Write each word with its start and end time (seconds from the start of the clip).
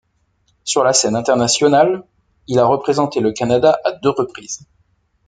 Sur 0.63 0.83
la 0.83 0.93
scène 0.93 1.15
internationale, 1.15 2.03
il 2.47 2.57
a 2.57 2.65
représenté 2.65 3.19
le 3.19 3.33
Canada 3.33 3.77
à 3.85 3.91
deux 3.91 4.09
reprises. 4.09 4.65